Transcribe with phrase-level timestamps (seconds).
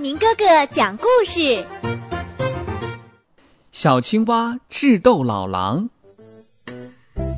[0.00, 1.62] 明哥哥讲故事：
[3.70, 5.90] 小青蛙智斗老狼。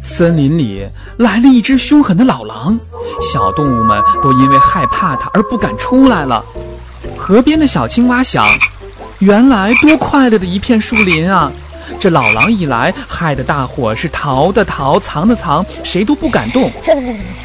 [0.00, 2.78] 森林里来了一只凶狠的老狼，
[3.20, 6.44] 小动物们都因为害怕它而不敢出来了。
[7.18, 8.46] 河边的小青蛙想：
[9.18, 11.50] 原来多快乐的一片树林啊！
[11.98, 16.70] 这老狼一来，害得大伙是逃的逃，藏的藏，谁都不敢动。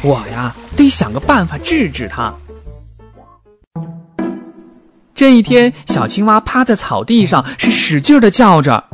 [0.00, 2.32] 我呀，得想个办法治治它。
[5.18, 8.84] 这一天，小青蛙趴在草地上，是使劲的叫着。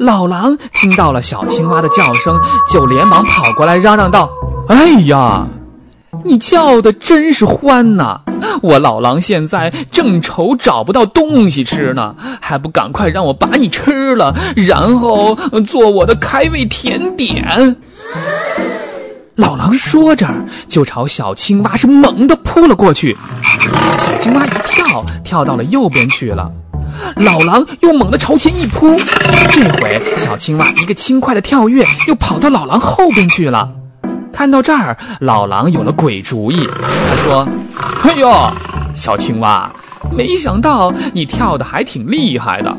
[0.00, 2.36] 老狼听到了小青蛙的叫声，
[2.72, 4.28] 就连忙跑过来，嚷嚷道
[4.66, 5.46] ：“哎呀，
[6.24, 8.20] 你叫的真是欢呐！
[8.62, 17.76] 我老狼现在正愁找不到东西吃呢，还不赶快让我把你吃了，然后做我的开胃甜点！”
[19.36, 20.28] 老狼说着，
[20.68, 23.16] 就朝小青蛙是猛地扑了过去。
[23.98, 26.50] 小青蛙一跳，跳到了右边去了。
[27.16, 28.96] 老狼又猛地朝前一扑，
[29.50, 33.68] 这回小青蛙一个轻快的跳跃，又跑到老狼后边去了。
[34.32, 36.68] 看到这儿，老狼有了鬼主意，
[37.08, 37.48] 他说
[38.02, 38.28] ：“哎呦，
[38.94, 39.72] 小青蛙，
[40.12, 42.76] 没想到你跳的还挺厉害的。”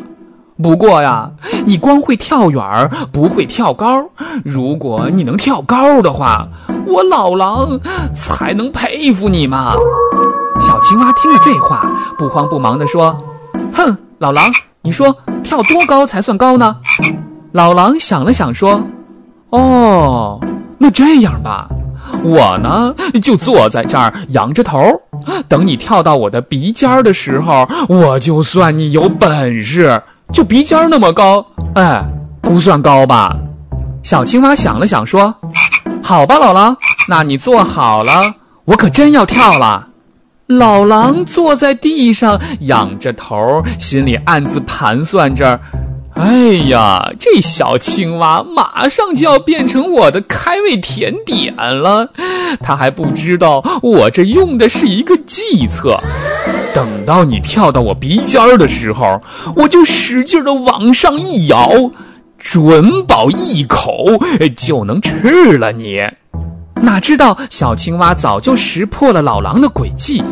[0.63, 1.29] 不过呀，
[1.65, 4.05] 你光会跳远儿，不会跳高。
[4.43, 6.47] 如果你能跳高的话，
[6.87, 7.77] 我老狼
[8.15, 9.73] 才能佩服你嘛。
[10.59, 11.85] 小青蛙听了这话，
[12.17, 13.15] 不慌不忙地说
[13.73, 16.75] ：“哼，老狼，你说跳多高才算高呢？”
[17.51, 18.81] 老狼想了想说
[19.51, 20.39] ：“哦，
[20.77, 21.67] 那这样吧，
[22.23, 24.79] 我呢就坐在这儿仰着头，
[25.47, 30.01] 等你跳到我的鼻尖儿的时候，我就算你有本事。”
[30.33, 32.03] 就鼻尖那么高，哎，
[32.41, 33.35] 不算高吧？
[34.01, 35.33] 小青蛙想了想说
[36.01, 36.75] ：“好吧，老狼，
[37.07, 38.33] 那你坐好了，
[38.65, 39.87] 我可真要跳了。”
[40.47, 45.59] 老狼坐在地上，仰着头，心里暗自盘算着
[46.13, 52.11] ：“哎呀，这小青蛙马上就要变成我的开胃甜点了，
[52.61, 55.99] 他还不知道我这用的是一个计策。”
[56.75, 59.19] 等到你跳到我鼻尖儿的时候，
[59.55, 61.71] 我就使劲的往上一咬，
[62.37, 64.05] 准保一口
[64.55, 66.01] 就能吃了你。
[66.85, 70.23] 哪知道小青蛙早就识破了老狼的诡计，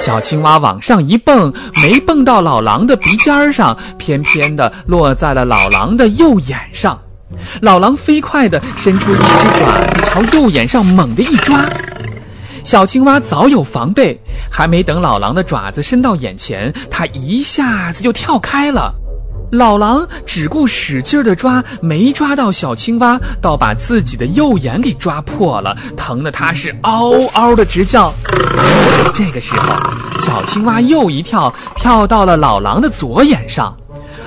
[0.00, 1.52] 小青蛙往上一蹦，
[1.82, 6.96] 没蹦到老狼的鼻尖上，偏偏的落在了老狼的右眼上。
[7.60, 11.68] 老狼飞快的伸出一只爪子，朝右眼上猛地一抓。
[12.62, 14.18] 小青蛙早有防备，
[14.50, 18.94] 还没等老狼的爪子伸到眼前，它一下子就跳开了。
[19.50, 28.14] 老狼只顾使劲的抓，没抓到小青蛙，倒把自己的右眼给抓破了，疼得它是嗷嗷的直叫。
[29.12, 29.76] 这个时候，
[30.20, 33.76] 小青蛙又一跳，跳到了老狼的左眼上。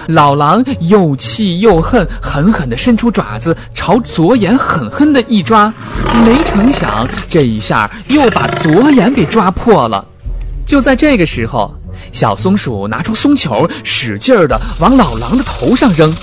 [0.10, 5.74] 老狼又气又恨，狠狠地伸出爪子朝左眼狠狠地一抓，
[6.26, 10.06] 没成想这一下又把左眼给抓破了。
[10.66, 11.74] 就在这个时候，
[12.12, 16.14] 小松鼠拿出松球，使劲儿的往老狼的头上扔，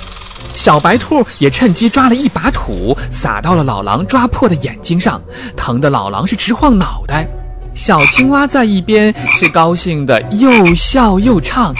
[0.55, 5.21] 小白兔也趁机抓了一把土，撒到了老狼抓破的眼睛上，
[5.57, 7.27] 疼得老狼是直晃脑袋。
[7.75, 11.75] 小青蛙在一边是高兴的又笑又唱。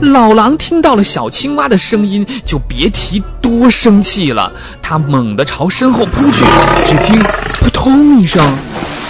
[0.00, 4.52] 老狼听到了小青蛙的声音，就别提多生气了。
[4.82, 6.44] 他猛地朝身后扑去，
[6.84, 7.22] 只听
[7.60, 8.42] “扑通”一声，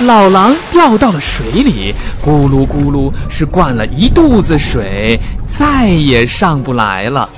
[0.05, 1.95] 老狼掉到了水里，
[2.25, 7.29] 咕噜咕噜是灌了一肚子水，再也上不来了。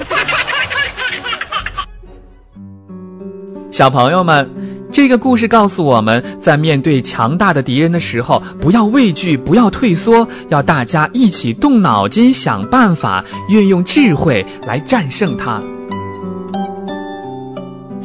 [3.71, 4.51] 小朋友们。
[4.93, 15.61] 这个故事告诉我们在面对强大的敌人的时候，不要畏惧，不要退缩，要大家一起动脑筋想办法，运用智慧来战胜它。